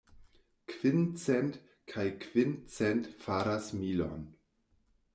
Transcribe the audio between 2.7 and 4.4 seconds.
cent faras milon.